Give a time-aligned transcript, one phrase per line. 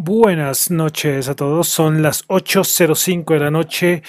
[0.00, 4.04] Buenas noches a todos, son las 8.05 de la noche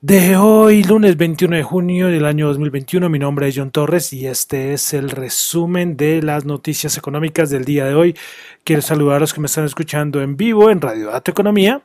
[0.00, 3.08] de hoy, lunes 21 de junio del año 2021.
[3.08, 7.64] Mi nombre es John Torres y este es el resumen de las noticias económicas del
[7.64, 8.16] día de hoy.
[8.64, 11.80] Quiero saludar a los que me están escuchando en vivo en Radio Dato Economía,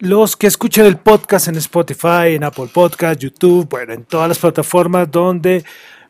[0.00, 4.38] los que escuchan el podcast en Spotify, en Apple Podcast, YouTube, bueno, en todas las
[4.38, 5.64] plataformas donde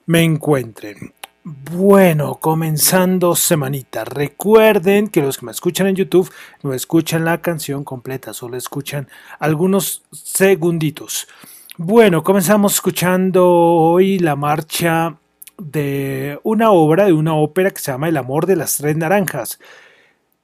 [0.06, 1.14] me encuentren.
[1.46, 4.06] Bueno, comenzando semanita.
[4.06, 6.32] Recuerden que los que me escuchan en YouTube
[6.62, 11.28] no escuchan la canción completa, solo escuchan algunos segunditos.
[11.76, 15.18] Bueno, comenzamos escuchando hoy la marcha
[15.58, 19.60] de una obra, de una ópera que se llama El amor de las tres naranjas,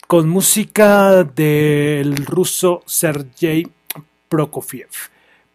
[0.06, 3.66] con música del ruso Sergei
[4.28, 4.90] Prokofiev.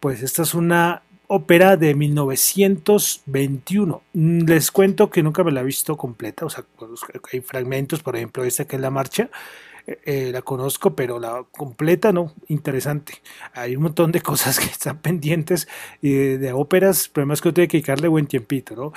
[0.00, 4.02] Pues esta es una ópera de 1921.
[4.12, 6.64] Mm, les cuento que nunca me la he visto completa, o sea,
[7.32, 9.30] hay fragmentos, por ejemplo, esta que es la marcha,
[9.86, 13.22] eh, eh, la conozco, pero la completa no, interesante.
[13.54, 15.68] Hay un montón de cosas que están pendientes
[16.02, 18.92] de, de óperas, pero además que tengo que dedicarle buen tiempito, ¿no?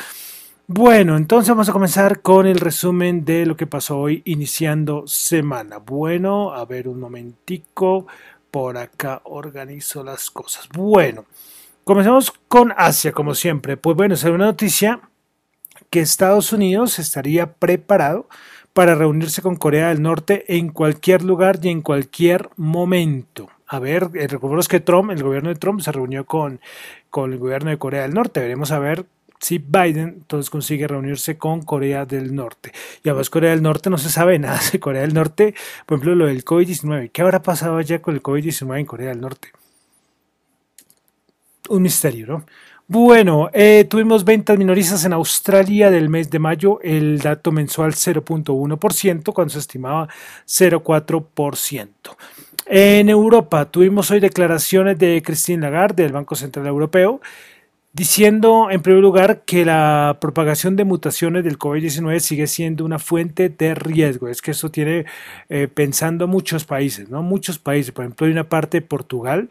[0.72, 5.80] Bueno, entonces vamos a comenzar con el resumen de lo que pasó hoy iniciando semana.
[5.80, 8.06] Bueno, a ver un momentico,
[8.52, 10.70] por acá organizo las cosas.
[10.70, 11.26] Bueno.
[11.90, 13.76] Comencemos con Asia, como siempre.
[13.76, 15.02] Pues bueno, es una noticia
[15.90, 18.30] que Estados Unidos estaría preparado
[18.74, 23.50] para reunirse con Corea del Norte en cualquier lugar y en cualquier momento.
[23.66, 26.62] A ver, eh, recordemos que Trump, el gobierno de Trump, se reunió con,
[27.10, 28.40] con el gobierno de Corea del Norte.
[28.40, 29.08] Veremos a ver
[29.40, 32.72] si Biden entonces consigue reunirse con Corea del Norte.
[33.04, 35.56] Y además Corea del Norte no se sabe nada de Corea del Norte,
[35.88, 37.10] por ejemplo, lo del COVID-19.
[37.12, 39.50] ¿Qué habrá pasado allá con el COVID-19 en Corea del Norte?
[41.70, 42.46] Un misterio, ¿no?
[42.92, 49.32] Bueno, eh, tuvimos ventas minoristas en Australia del mes de mayo, el dato mensual 0.1%,
[49.32, 50.08] cuando se estimaba
[50.48, 51.88] 0.4%.
[52.66, 57.22] En Europa tuvimos hoy declaraciones de Christine Lagarde del Banco Central Europeo,
[57.94, 63.50] diciendo en primer lugar que la propagación de mutaciones del COVID-19 sigue siendo una fuente
[63.50, 64.30] de riesgo.
[64.30, 65.06] Es que eso tiene
[65.50, 67.22] eh, pensando muchos países, ¿no?
[67.22, 69.50] Muchos países, por ejemplo, hay una parte de Portugal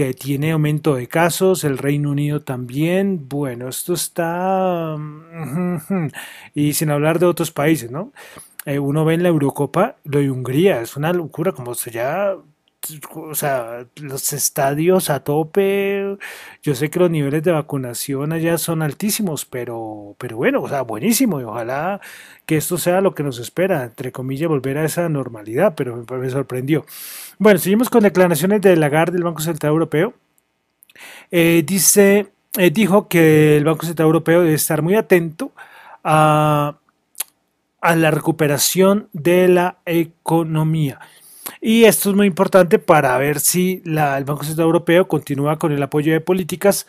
[0.00, 3.28] que tiene aumento de casos, el Reino Unido también.
[3.28, 4.96] Bueno, esto está...
[6.54, 8.10] Y sin hablar de otros países, ¿no?
[8.64, 12.34] Eh, uno ve en la Eurocopa lo de Hungría, es una locura, como se ya
[13.14, 16.16] o sea, los estadios a tope.
[16.62, 20.82] Yo sé que los niveles de vacunación allá son altísimos, pero, pero bueno, o sea,
[20.82, 21.40] buenísimo.
[21.40, 22.00] Y ojalá
[22.46, 26.30] que esto sea lo que nos espera, entre comillas, volver a esa normalidad, pero me,
[26.30, 26.86] sorprendió.
[27.38, 30.14] Bueno, seguimos con declaraciones de Lagarde del Banco Central Europeo.
[31.30, 35.52] Eh, dice, eh, dijo que el Banco Central Europeo debe estar muy atento
[36.02, 36.78] a,
[37.80, 40.98] a la recuperación de la economía.
[41.60, 45.82] Y esto es muy importante para ver si el Banco Central Europeo continúa con el
[45.82, 46.86] apoyo de políticas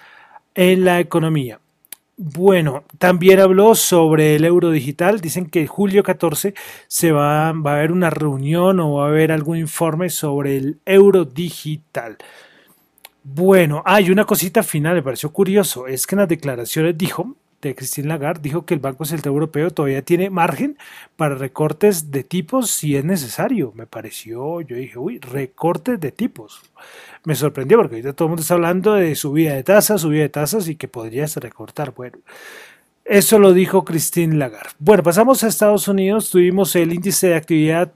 [0.55, 1.59] en la economía.
[2.17, 5.21] Bueno, también habló sobre el euro digital.
[5.21, 6.53] Dicen que julio 14
[6.87, 10.79] se va, va a haber una reunión o va a haber algún informe sobre el
[10.85, 12.17] euro digital.
[13.23, 17.35] Bueno, hay una cosita final, me pareció curioso, es que en las declaraciones dijo
[17.69, 20.77] de Christine Lagarde, dijo que el Banco Central Europeo todavía tiene margen
[21.15, 23.73] para recortes de tipos si es necesario.
[23.75, 26.61] Me pareció, yo dije, uy, recortes de tipos.
[27.23, 30.29] Me sorprendió porque ahorita todo el mundo está hablando de subida de tasas, subida de
[30.29, 31.93] tasas y que podrías recortar.
[31.93, 32.17] Bueno,
[33.05, 34.71] eso lo dijo Christine Lagarde.
[34.79, 36.29] Bueno, pasamos a Estados Unidos.
[36.29, 37.91] Tuvimos el índice de actividad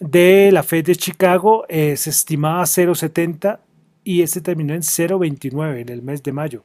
[0.00, 1.64] de la Fed de Chicago.
[1.68, 3.58] Eh, se estimaba 0,70
[4.04, 6.62] y este terminó en 0,29 en el mes de mayo.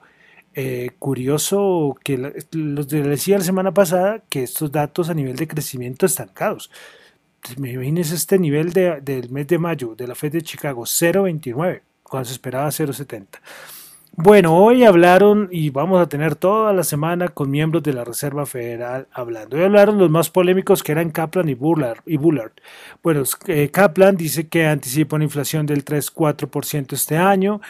[0.61, 2.17] Eh, curioso que
[2.51, 6.69] los decía la semana pasada que estos datos a nivel de crecimiento estancados.
[7.55, 12.25] Me imagines este nivel del mes de mayo de la Fed de Chicago, 0,29, cuando
[12.25, 13.39] se esperaba 0,70.
[14.17, 18.45] Bueno, hoy hablaron y vamos a tener toda la semana con miembros de la Reserva
[18.45, 19.55] Federal hablando.
[19.55, 21.99] Hoy hablaron los más polémicos que eran Kaplan y Bullard.
[22.05, 22.51] Y Bullard.
[23.01, 27.61] Bueno, eh, Kaplan dice que anticipa una inflación del 3-4% este año,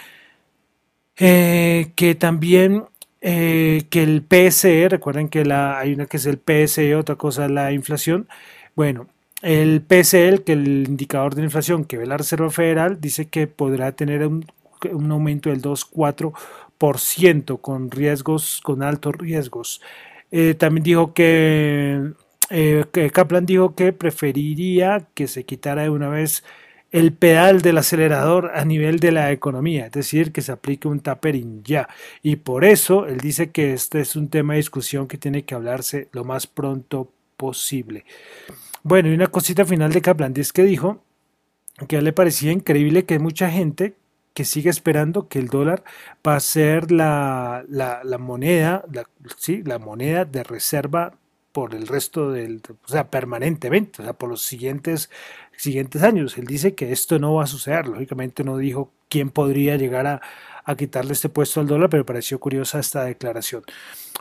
[1.20, 2.86] eh, que también
[3.22, 7.48] eh, que el PSE, recuerden que la, hay una que es el PSE, otra cosa
[7.50, 8.28] la inflación.
[8.76, 9.08] Bueno,
[9.42, 13.92] el PSE, que el indicador de inflación que ve la Reserva Federal, dice que podrá
[13.94, 14.46] tener un
[14.88, 19.82] un aumento del 2,4% con riesgos, con altos riesgos.
[20.32, 22.14] Eh, también dijo eh,
[22.92, 26.44] que, Kaplan dijo que preferiría que se quitara de una vez
[26.92, 31.00] el pedal del acelerador a nivel de la economía, es decir, que se aplique un
[31.00, 31.88] tapering ya.
[32.24, 35.56] Y por eso él dice que este es un tema de discusión que tiene que
[35.56, 38.06] hablarse lo más pronto posible.
[38.84, 41.04] Bueno, y una cosita final de Kaplan es que dijo
[41.88, 43.96] que le parecía increíble que mucha gente
[44.34, 45.84] que sigue esperando que el dólar
[46.26, 47.64] va a ser la,
[48.20, 49.04] moneda, la,
[49.38, 51.14] sí, la moneda de reserva
[51.52, 55.10] por el resto del, o sea, permanentemente, o sea, por los siguientes,
[55.58, 56.38] siguientes años.
[56.38, 60.22] Él dice que esto no va a suceder, lógicamente no dijo quién podría llegar a,
[60.64, 63.64] a quitarle este puesto al dólar, pero pareció curiosa esta declaración.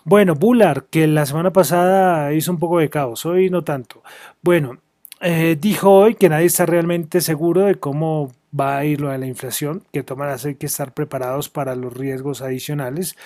[0.04, 4.02] Bueno, Bullard, que la semana pasada hizo un poco de caos, hoy no tanto.
[4.42, 4.78] Bueno,
[5.20, 9.18] eh, dijo hoy que nadie está realmente seguro de cómo va a ir lo de
[9.18, 13.16] la inflación, que tomarás hay que estar preparados para los riesgos adicionales.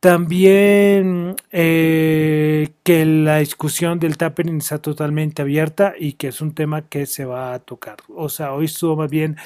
[0.00, 6.88] También eh, que la discusión del tapering está totalmente abierta y que es un tema
[6.88, 7.98] que se va a tocar.
[8.08, 9.36] O sea, hoy estuvo más bien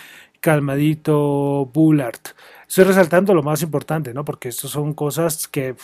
[0.40, 2.20] calmadito Bullard.
[2.68, 4.24] Estoy resaltando lo más importante, ¿no?
[4.24, 5.74] Porque estas son cosas que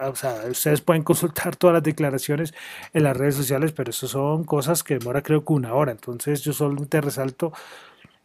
[0.00, 2.54] o sea, ustedes pueden consultar todas las declaraciones
[2.92, 5.92] en las redes sociales, pero eso son cosas que demora creo que una hora.
[5.92, 7.52] Entonces yo solamente resalto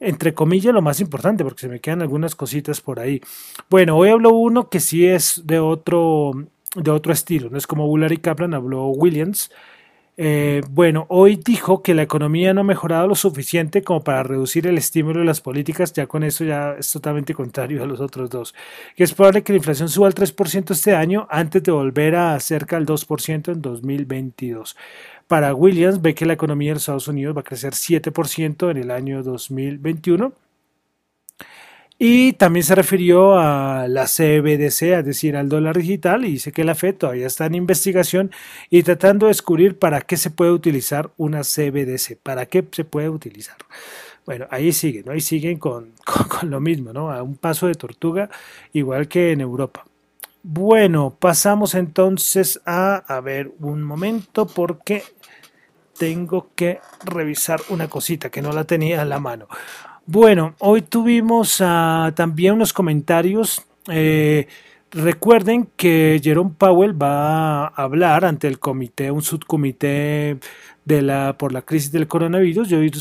[0.03, 3.21] entre comillas lo más importante porque se me quedan algunas cositas por ahí.
[3.69, 6.31] Bueno, hoy hablo uno que sí es de otro
[6.75, 9.51] de otro estilo, no es como Bullard y Kaplan, habló Williams
[10.15, 14.67] eh, bueno, hoy dijo que la economía no ha mejorado lo suficiente como para reducir
[14.67, 18.29] el estímulo de las políticas, ya con eso ya es totalmente contrario a los otros
[18.29, 18.53] dos.
[18.95, 22.39] Que es probable que la inflación suba al 3% este año antes de volver a
[22.39, 24.77] cerca del 2% en 2022.
[25.27, 28.77] Para Williams ve que la economía de los Estados Unidos va a crecer 7% en
[28.77, 30.33] el año 2021
[32.05, 36.65] y también se refirió a la CBDC, es decir, al dólar digital, y dice que
[36.65, 38.29] la FED todavía está en investigación
[38.69, 43.07] y tratando de descubrir para qué se puede utilizar una CBDC, para qué se puede
[43.07, 43.55] utilizar.
[44.25, 45.13] Bueno, ahí siguen, ¿no?
[45.13, 45.93] ahí siguen con,
[46.27, 47.09] con, lo mismo, ¿no?
[47.09, 48.29] A un paso de tortuga,
[48.73, 49.85] igual que en Europa.
[50.43, 55.03] Bueno, pasamos entonces a, a ver un momento porque
[55.97, 59.47] tengo que revisar una cosita que no la tenía en la mano.
[60.05, 63.63] Bueno, hoy tuvimos uh, también unos comentarios.
[63.89, 64.47] Eh,
[64.91, 70.37] recuerden que Jerome Powell va a hablar ante el comité, un subcomité
[70.83, 72.69] de la, por la crisis del coronavirus.
[72.71, 72.91] Y hoy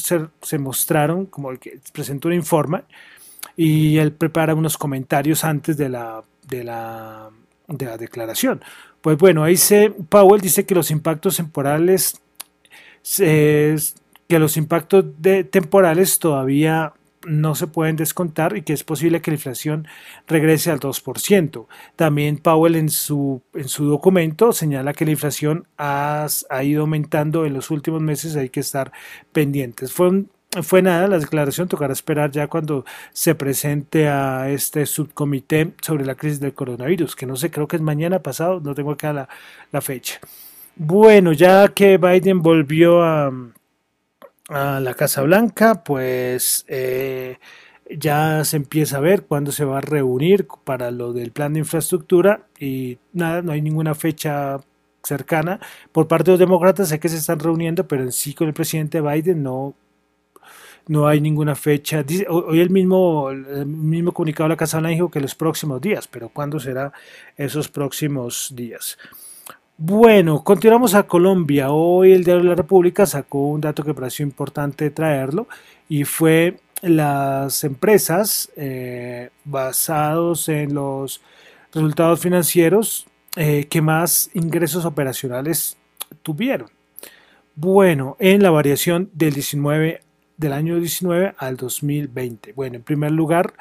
[0.43, 2.85] se, mostraron, como el que presentó un informe,
[3.57, 7.31] y él prepara unos comentarios antes de la, de la,
[7.67, 8.63] de la declaración.
[9.01, 12.21] Pues bueno, ahí se, Powell dice que los impactos temporales
[13.03, 13.77] se,
[14.33, 15.05] que los impactos
[15.51, 16.95] temporales todavía
[17.27, 19.87] no se pueden descontar y que es posible que la inflación
[20.27, 21.67] regrese al 2%.
[21.97, 27.45] También Powell en su, en su documento señala que la inflación ha, ha ido aumentando
[27.45, 28.91] en los últimos meses, hay que estar
[29.35, 29.93] pendientes.
[29.93, 30.25] Fue,
[30.63, 36.15] fue nada, la declaración tocará esperar ya cuando se presente a este subcomité sobre la
[36.15, 39.29] crisis del coronavirus, que no sé, creo que es mañana pasado, no tengo acá la,
[39.73, 40.21] la fecha.
[40.75, 43.31] Bueno, ya que Biden volvió a
[44.55, 47.39] a la Casa Blanca, pues eh,
[47.91, 51.61] ya se empieza a ver cuándo se va a reunir para lo del plan de
[51.61, 54.59] infraestructura y nada, no hay ninguna fecha
[55.03, 55.61] cercana.
[55.93, 58.55] Por parte de los demócratas sé que se están reuniendo, pero en sí con el
[58.55, 59.75] presidente Biden no,
[60.89, 62.05] no hay ninguna fecha.
[62.29, 66.09] hoy el mismo, el mismo comunicado de la Casa Blanca dijo que los próximos días,
[66.09, 66.93] pero ¿cuándo será
[67.37, 68.99] esos próximos días?
[69.79, 71.71] Bueno, continuamos a Colombia.
[71.71, 75.49] Hoy el Diario de la República sacó un dato que pareció importante traerlo
[75.89, 81.23] y fue las empresas eh, basados en los
[81.73, 85.79] resultados financieros eh, que más ingresos operacionales
[86.23, 86.69] tuvieron.
[87.55, 90.01] Bueno, en la variación del 19
[90.37, 92.53] del año 19 al 2020.
[92.53, 93.55] Bueno, en primer lugar,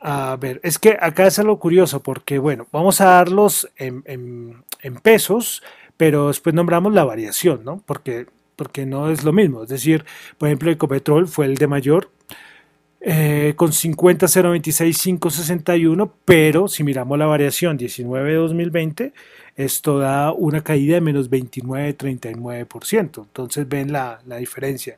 [0.00, 4.62] a ver, es que acá es algo curioso porque, bueno, vamos a darlos en,
[5.02, 5.62] pesos,
[5.96, 7.82] pero después nombramos la variación, ¿no?
[7.86, 8.26] Porque,
[8.56, 9.62] porque no es lo mismo.
[9.62, 10.04] Es decir,
[10.38, 12.10] por ejemplo, Ecopetrol fue el de mayor
[13.00, 19.12] eh, con 50, 026, 561, pero si miramos la variación 19-2020,
[19.56, 23.22] esto da una caída de menos 29-39%.
[23.22, 24.96] Entonces ven la, la diferencia.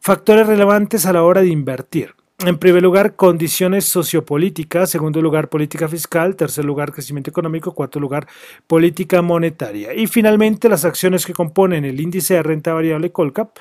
[0.00, 2.14] Factores relevantes a la hora de invertir.
[2.46, 4.90] En primer lugar, condiciones sociopolíticas.
[4.90, 6.36] Segundo lugar, política fiscal.
[6.36, 7.74] Tercer lugar, crecimiento económico.
[7.74, 8.28] Cuarto lugar,
[8.68, 9.92] política monetaria.
[9.92, 13.58] Y finalmente, las acciones que componen el índice de renta variable Colcap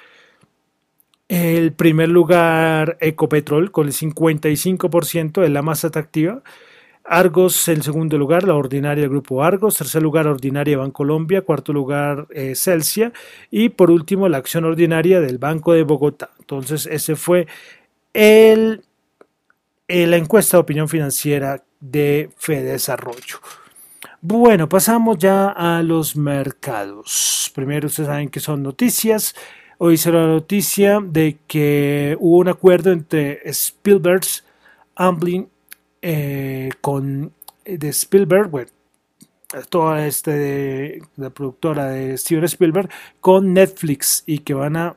[1.29, 6.41] el primer lugar, Ecopetrol, con el 55% es la más atractiva.
[7.03, 12.53] Argos en segundo lugar, la ordinaria grupo Argos, tercer lugar ordinaria Bancolombia, cuarto lugar eh,
[12.55, 13.13] Celsia
[13.49, 16.31] y por último la acción ordinaria del Banco de Bogotá.
[16.39, 17.47] Entonces ese fue
[18.13, 18.83] el,
[19.87, 23.39] eh, la encuesta de opinión financiera de Fedesarrollo.
[24.19, 27.51] Bueno, pasamos ya a los mercados.
[27.55, 29.33] Primero ustedes saben que son noticias.
[29.79, 34.43] Hoy será la noticia de que hubo un acuerdo entre Spielberg's
[34.95, 35.47] Amblin
[36.01, 37.31] eh, con
[37.63, 38.71] de Spielberg, bueno,
[39.69, 44.95] toda este la productora de Steven Spielberg con Netflix y que van a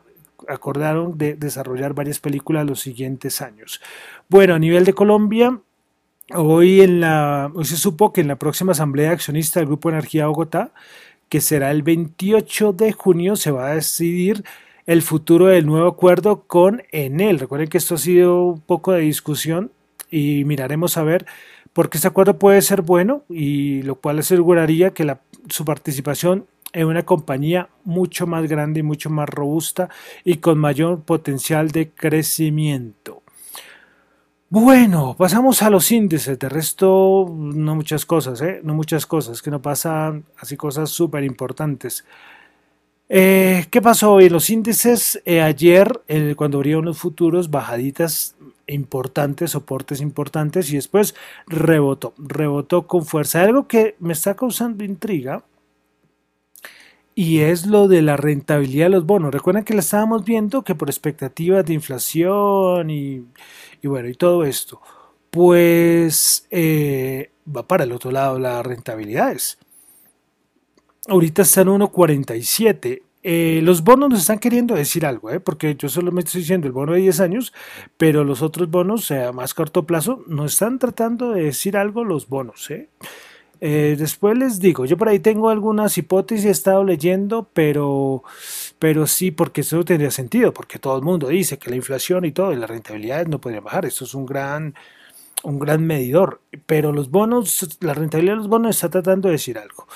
[0.48, 3.82] acordaron de desarrollar varias películas los siguientes años.
[4.30, 5.60] Bueno, a nivel de Colombia,
[6.34, 10.26] hoy en la hoy se supo que en la próxima asamblea accionista del Grupo Energía
[10.26, 10.72] Bogotá,
[11.28, 14.42] que será el 28 de junio, se va a decidir
[14.90, 17.38] el futuro del nuevo acuerdo con Enel.
[17.38, 19.70] Recuerden que esto ha sido un poco de discusión
[20.10, 21.26] y miraremos a ver
[21.72, 25.16] por qué este acuerdo puede ser bueno y lo cual aseguraría que
[25.48, 29.90] su participación en una compañía mucho más grande y mucho más robusta
[30.24, 33.22] y con mayor potencial de crecimiento.
[34.48, 36.36] Bueno, pasamos a los índices.
[36.36, 38.60] De resto, no muchas cosas, ¿eh?
[38.64, 42.04] No muchas cosas, que no pasan así cosas súper importantes.
[43.12, 44.28] Eh, ¿Qué pasó hoy?
[44.28, 46.00] Los índices eh, ayer,
[46.36, 48.36] cuando abrieron los futuros, bajaditas
[48.68, 51.16] importantes, soportes importantes y después
[51.48, 53.42] rebotó, rebotó con fuerza.
[53.42, 55.42] Algo que me está causando intriga
[57.16, 59.34] y es lo de la rentabilidad de los bonos.
[59.34, 63.26] Recuerden que la estábamos viendo que por expectativas de inflación y,
[63.82, 64.80] bueno, y todo esto,
[65.30, 69.58] pues eh, va para el otro lado las rentabilidades.
[71.10, 75.40] Ahorita está en 1.47 eh, los bonos nos están queriendo decir algo, ¿eh?
[75.40, 77.52] porque yo solo me estoy diciendo el bono de 10 años,
[77.98, 82.02] pero los otros bonos, sea a más corto plazo, nos están tratando de decir algo
[82.02, 82.70] los bonos.
[82.70, 82.88] ¿eh?
[83.60, 88.22] Eh, después les digo, yo por ahí tengo algunas hipótesis, he estado leyendo, pero,
[88.78, 92.32] pero sí, porque eso tendría sentido, porque todo el mundo dice que la inflación y
[92.32, 94.74] todo, y las rentabilidades no podrían bajar, eso es un gran,
[95.42, 99.58] un gran medidor, pero los bonos, la rentabilidad de los bonos está tratando de decir
[99.58, 99.86] algo.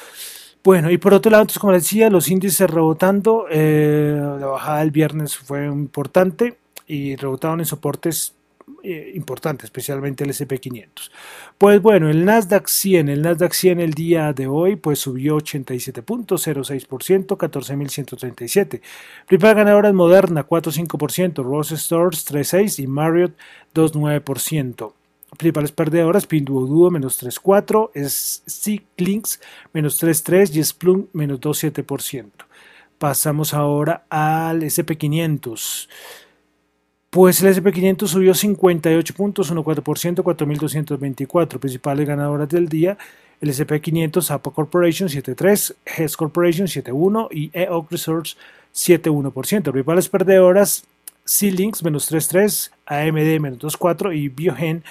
[0.65, 4.93] Bueno, y por otro lado, entonces, como decía, los índices rebotando, eh, la bajada del
[4.93, 6.57] viernes fue importante
[6.87, 8.35] y rebotaron en soportes
[8.83, 11.11] eh, importantes, especialmente el SP500.
[11.59, 17.37] Pues bueno, el Nasdaq 100, el Nasdaq 100 el día de hoy, pues subió 87.06%,
[17.37, 18.81] 14.137.
[19.27, 23.33] Principal ganadora es Moderna, 4.5%, Rose Stores 3.6% y Marriott
[23.75, 24.95] 2.9%
[25.37, 29.41] principales perdedoras, Pinduoduo menos 3,4, Links
[29.73, 32.31] menos 3,3 y Splunk menos 2,7%.
[32.99, 35.89] Pasamos ahora al SP500.
[37.11, 41.61] Pues el SP500 subió 58 puntos, 1,4%, 4.224.
[41.61, 42.99] Principales ganadoras del día,
[43.41, 48.37] el SP500, Apple Corporation 7,3, Hess Corporation 7,1 y EOC Research
[48.75, 49.71] 7,1%.
[49.71, 50.85] Principales perdedoras,
[51.25, 54.83] C-Links menos 3,3, AMD menos 2,4 y Biogen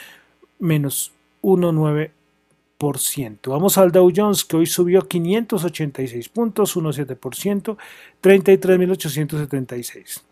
[0.63, 3.37] menos 1,9%.
[3.45, 7.77] Vamos al Dow Jones que hoy subió 586 puntos, 1,7%,
[8.21, 10.23] 33.876.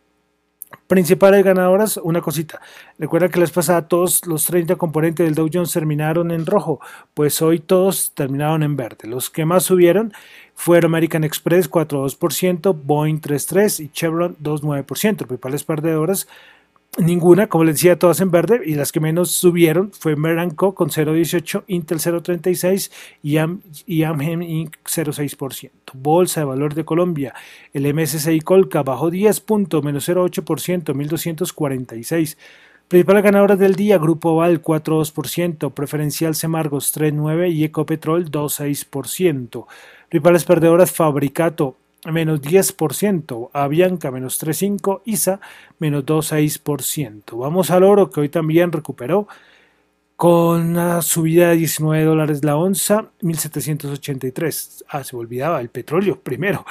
[0.88, 2.62] Principales ganadoras, una cosita.
[2.98, 6.80] Recuerda que la vez pasada todos los 30 componentes del Dow Jones terminaron en rojo,
[7.14, 9.08] pues hoy todos terminaron en verde.
[9.08, 10.14] Los que más subieron
[10.54, 15.26] fueron American Express 4,2%, Boeing 3,3% y Chevron 2,9%.
[15.26, 16.28] Principales perdedoras,
[16.98, 20.90] Ninguna, como les decía, todas en verde y las que menos subieron fue Meranco con
[20.90, 22.92] 0.18, Intel 0.36
[23.24, 24.76] y, Am y Amgen Inc.
[24.84, 25.72] 0.6%.
[25.94, 27.34] Bolsa de Valor de Colombia,
[27.72, 32.38] el MSCI Colca bajó 10 puntos, menos 0.8%, 1.246.
[32.90, 39.66] Principales ganadoras del día, Grupo Val 4.2%, Preferencial Semargos 3.9% y Ecopetrol 2.6%.
[40.10, 45.40] Principales perdedoras, Fabricato menos 10%, Avianca menos 3,5%, ISA
[45.80, 47.38] menos 2,6%.
[47.38, 49.28] Vamos al oro que hoy también recuperó
[50.16, 54.86] con una subida de 19 dólares la onza, 1783.
[54.90, 56.66] Ah, se me olvidaba, el petróleo primero.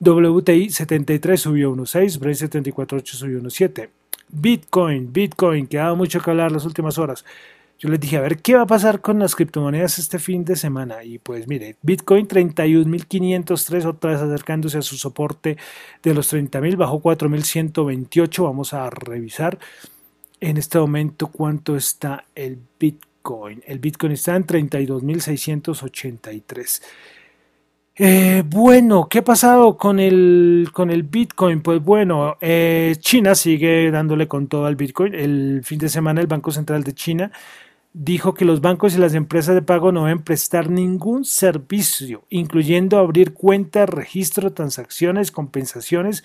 [0.00, 3.90] WTI 73 subió 1,6, Brent 74,8 subió 1,7.
[4.28, 7.24] Bitcoin, Bitcoin, que ha dado mucho que hablar las últimas horas.
[7.84, 10.56] Yo les dije, a ver, ¿qué va a pasar con las criptomonedas este fin de
[10.56, 11.04] semana?
[11.04, 15.58] Y pues mire, Bitcoin 31.503, otra vez acercándose a su soporte
[16.02, 18.42] de los 30.000, bajó 4.128.
[18.42, 19.58] Vamos a revisar
[20.40, 23.62] en este momento cuánto está el Bitcoin.
[23.66, 26.80] El Bitcoin está en 32.683.
[27.96, 31.60] Eh, bueno, ¿qué ha pasado con el, con el Bitcoin?
[31.60, 35.14] Pues bueno, eh, China sigue dándole con todo al Bitcoin.
[35.14, 37.30] El fin de semana el Banco Central de China
[37.94, 42.98] dijo que los bancos y las empresas de pago no deben prestar ningún servicio, incluyendo
[42.98, 46.24] abrir cuentas, registro, transacciones, compensaciones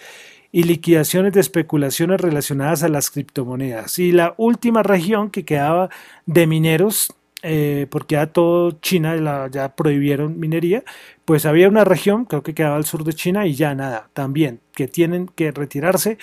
[0.51, 3.99] y liquidaciones de especulaciones relacionadas a las criptomonedas.
[3.99, 5.89] Y la última región que quedaba
[6.25, 10.84] de mineros, eh, porque ya todo China ya prohibieron minería,
[11.25, 14.62] pues había una región, creo que quedaba al sur de China y ya nada, también,
[14.73, 16.17] que tienen que retirarse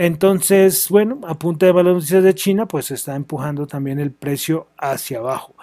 [0.00, 4.68] entonces, bueno, a punta de malas noticias de China, pues está empujando también el precio
[4.78, 5.56] hacia abajo.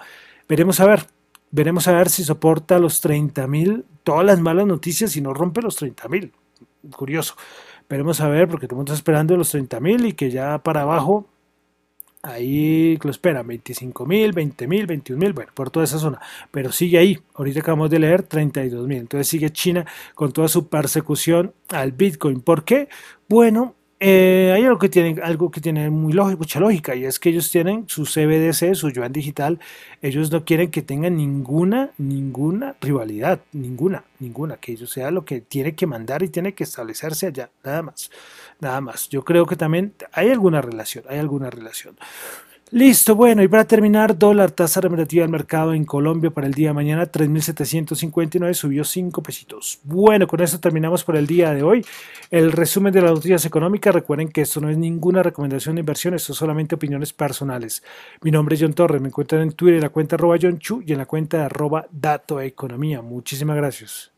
[0.46, 1.06] Veremos a ver,
[1.50, 5.62] veremos a ver si soporta los 30 mil, todas las malas noticias y no rompe
[5.62, 6.34] los 30 mil.
[6.94, 7.34] Curioso.
[7.88, 10.58] Veremos a ver, porque todo el mundo está esperando los 30 mil y que ya
[10.58, 11.26] para abajo,
[12.26, 16.20] ahí lo espera, 25 mil, 20 mil, 21 mil, bueno, por toda esa zona.
[16.50, 18.98] Pero sigue ahí, ahorita acabamos de leer 32 mil.
[18.98, 22.40] Entonces sigue China con toda su persecución al Bitcoin.
[22.40, 22.88] ¿Por qué?
[23.28, 27.18] Bueno, eh, hay algo que tiene, algo que tiene muy lógica, mucha lógica y es
[27.18, 29.58] que ellos tienen su CBDC, su yuan digital,
[30.02, 35.40] ellos no quieren que tengan ninguna, ninguna rivalidad, ninguna, ninguna, que ellos sea lo que
[35.40, 38.10] tiene que mandar y tiene que establecerse allá, nada más,
[38.60, 39.08] nada más.
[39.08, 41.96] Yo creo que también hay alguna relación, hay alguna relación.
[42.72, 46.70] Listo, bueno, y para terminar, dólar tasa relativa al mercado en Colombia para el día
[46.70, 49.78] de mañana, 3.759, subió 5 pesitos.
[49.84, 51.86] Bueno, con eso terminamos por el día de hoy.
[52.28, 56.14] El resumen de las noticias económicas, recuerden que esto no es ninguna recomendación de inversión,
[56.14, 57.84] esto es solamente opiniones personales.
[58.22, 60.82] Mi nombre es John Torres, me encuentran en Twitter en la cuenta arroba John Chu
[60.84, 63.00] y en la cuenta arroba Dato Economía.
[63.00, 64.15] Muchísimas gracias.